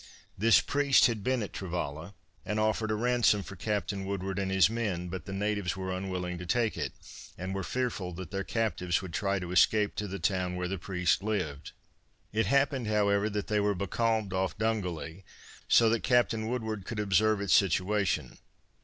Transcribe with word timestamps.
This 0.35 0.61
priest 0.61 1.05
had 1.05 1.23
been 1.23 1.43
at 1.43 1.53
Travalla, 1.53 2.15
and 2.43 2.59
offered 2.59 2.89
a 2.89 2.95
ransom 2.95 3.43
for 3.43 3.55
Captain 3.55 4.03
Woodward 4.03 4.39
and 4.39 4.49
his 4.49 4.67
men, 4.67 5.09
but 5.09 5.25
the 5.25 5.31
natives 5.31 5.77
were 5.77 5.95
unwilling 5.95 6.39
to 6.39 6.45
take 6.47 6.75
it, 6.75 6.93
and 7.37 7.53
were 7.53 7.61
fearful 7.61 8.11
that 8.13 8.31
their 8.31 8.43
captives 8.43 9.03
would 9.03 9.13
try 9.13 9.37
to 9.37 9.51
escape 9.51 9.93
to 9.97 10.07
the 10.07 10.17
town 10.17 10.55
where 10.55 10.67
the 10.67 10.79
priest 10.79 11.21
lived. 11.21 11.71
It 12.33 12.47
happened 12.47 12.87
however, 12.87 13.29
that 13.29 13.45
they 13.45 13.59
were 13.59 13.75
becalmed 13.75 14.33
off 14.33 14.57
Dungally, 14.57 15.23
so 15.67 15.87
that 15.91 16.01
Captain 16.01 16.47
Woodward 16.47 16.83
could 16.83 16.99
observe 16.99 17.39
its 17.39 17.53
situation. 17.53 18.39